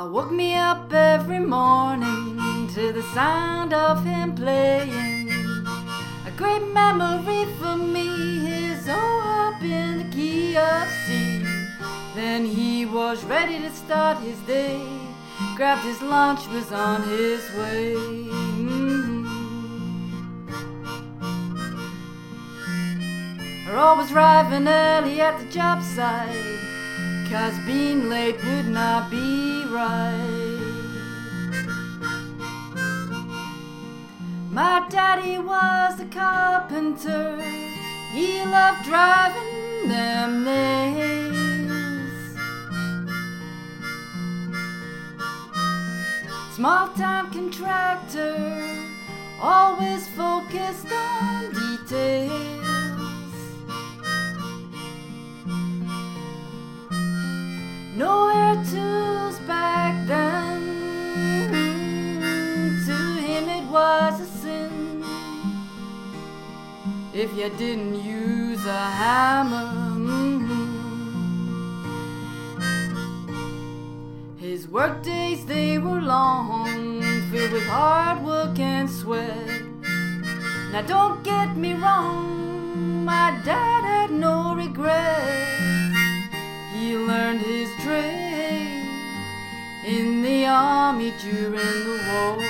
Pa 0.00 0.06
woke 0.06 0.32
me 0.32 0.54
up 0.54 0.90
every 0.94 1.40
morning 1.40 2.68
to 2.74 2.90
the 2.90 3.02
sound 3.12 3.74
of 3.74 4.02
him 4.02 4.34
playing. 4.34 5.28
A 6.24 6.30
great 6.38 6.66
memory 6.72 7.44
for 7.58 7.76
me, 7.76 8.38
his 8.38 8.88
old 8.88 9.22
harp 9.26 9.62
in 9.62 9.98
the 9.98 10.04
key 10.16 10.56
of 10.56 10.88
C. 11.04 11.44
Then 12.14 12.46
he 12.46 12.86
was 12.86 13.22
ready 13.24 13.58
to 13.58 13.70
start 13.70 14.16
his 14.20 14.38
day. 14.46 14.80
Grabbed 15.54 15.84
his 15.84 16.00
lunch, 16.00 16.48
was 16.48 16.72
on 16.72 17.02
his 17.02 17.42
way. 17.58 17.92
Mm-hmm. 18.72 19.26
Always 23.76 24.10
arriving 24.12 24.66
early 24.66 25.20
at 25.20 25.38
the 25.38 25.44
job 25.52 25.82
site. 25.82 26.79
Cause 27.30 27.56
being 27.64 28.08
late 28.08 28.44
would 28.44 28.66
not 28.66 29.08
be 29.08 29.64
right. 29.66 30.80
My 34.50 34.84
daddy 34.88 35.38
was 35.38 36.00
a 36.00 36.06
carpenter. 36.06 37.40
He 38.12 38.44
loved 38.44 38.84
driving 38.84 39.88
them 39.88 40.42
nails. 40.42 42.10
Small 46.56 46.88
time 46.94 47.30
contractor, 47.30 48.76
always 49.40 50.08
focused 50.08 50.90
on 50.90 51.52
details. 51.52 52.39
If 67.12 67.36
you 67.36 67.48
didn't 67.58 68.02
use 68.02 68.64
a 68.66 68.84
hammer. 69.00 69.72
Mm-hmm. 69.98 70.70
His 74.38 74.68
work 74.68 75.02
days 75.02 75.44
they 75.46 75.78
were 75.78 76.00
long, 76.00 77.02
filled 77.30 77.52
with 77.52 77.66
hard 77.66 78.24
work 78.24 78.58
and 78.58 78.88
sweat. 78.88 79.62
Now 80.72 80.82
don't 80.82 81.22
get 81.24 81.56
me 81.56 81.74
wrong, 81.74 83.04
my 83.04 83.40
dad 83.44 83.84
had 83.84 84.10
no 84.12 84.54
regrets. 84.54 85.90
He 86.72 86.96
learned 86.96 87.40
his 87.40 87.68
trade 87.82 88.86
in 89.84 90.22
the 90.22 90.46
army 90.46 91.12
during 91.20 91.54
the 91.54 91.98
war. 92.08 92.49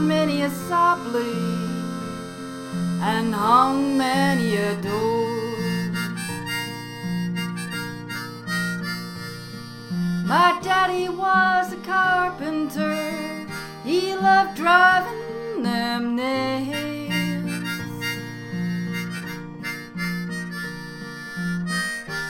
Many 0.00 0.42
a 0.42 0.50
blade 0.50 1.22
and 3.00 3.34
hung 3.34 3.96
many 3.96 4.56
a 4.56 4.74
door. 4.76 5.28
My 10.26 10.58
daddy 10.62 11.08
was 11.08 11.72
a 11.72 11.76
carpenter. 11.86 13.46
He 13.84 14.14
loved 14.14 14.56
driving 14.56 15.62
them 15.62 16.16
nails. 16.16 17.64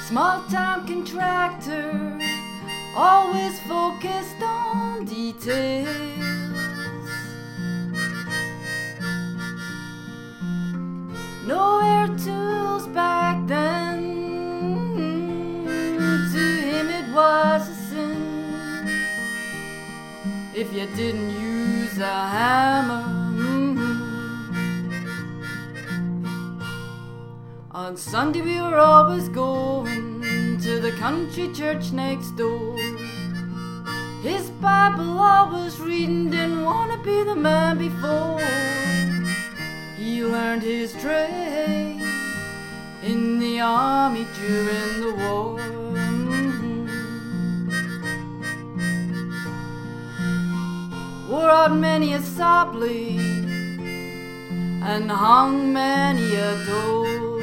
Small 0.07 0.45
time 0.49 0.87
contractor, 0.87 2.19
always 2.95 3.59
focused 3.61 4.43
on 4.43 5.07
details. 5.07 6.44
If 20.57 20.73
you 20.73 20.87
didn't 20.95 21.31
use 21.31 21.99
a 21.99 22.29
hammer. 22.37 23.03
Mm-hmm. 23.35 24.13
On 27.73 27.97
Sunday 27.97 28.41
we 28.41 28.61
were 28.61 28.79
always 28.79 29.29
going 29.31 30.61
to 30.61 30.79
the 30.79 30.93
country 30.93 31.53
church 31.53 31.91
next 31.91 32.31
door. 32.37 32.77
His 34.23 34.51
Bible 34.63 35.19
always 35.19 35.81
reading, 35.81 36.31
didn't 36.31 36.63
want 36.63 36.93
to 36.93 36.99
be 36.99 37.25
the 37.25 37.35
man 37.35 37.77
before. 37.79 38.41
He 39.99 40.25
learned 40.25 40.63
his 40.63 40.93
trade 40.93 42.01
in 43.03 43.41
the 43.41 43.59
army 43.61 44.25
during 44.39 45.01
the 45.01 45.15
war. 45.19 45.84
Out 51.57 51.77
many 51.77 52.13
a 52.13 52.21
blade 52.73 53.49
and 54.83 55.09
hung 55.11 55.73
many 55.73 56.35
a 56.35 56.65
door. 56.67 57.41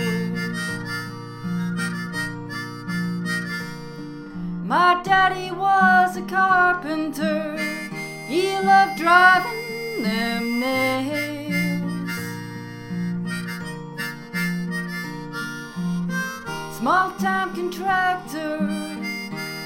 My 4.65 5.01
daddy 5.01 5.49
was 5.51 6.17
a 6.17 6.21
carpenter. 6.23 7.57
He 8.27 8.59
loved 8.59 8.99
driving 8.99 10.03
them 10.03 10.59
nails. 10.59 12.11
Small 16.77 17.11
time 17.11 17.55
contractor, 17.55 18.59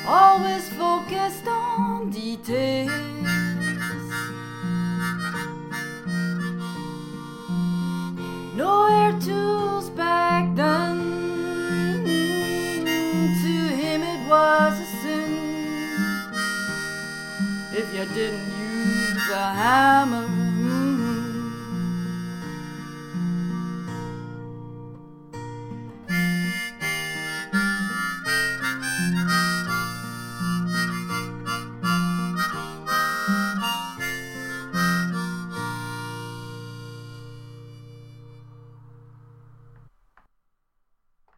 always 0.08 0.70
focused 0.70 1.48
on 1.48 2.12
details. 2.12 3.55
if 17.88 17.94
you 17.94 18.06
didn't 18.16 18.48
use 18.48 19.30
a 19.30 19.54
hammer. 19.54 20.45